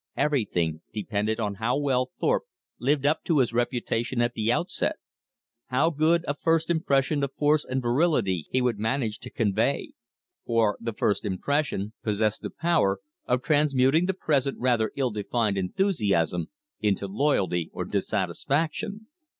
[0.17, 2.45] Everything depended on how well Thorpe
[2.79, 4.95] lived up to his reputation at the outset,
[5.67, 9.91] how good a first impression of force and virility he would manage to convey,
[10.43, 16.47] for the first impression possessed the power of transmuting the present rather ill defined enthusiasm
[16.81, 19.05] into loyalty or dissatisfaction.